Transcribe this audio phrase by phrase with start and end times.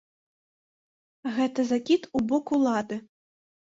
[1.37, 2.95] Гэта закід у бок улады.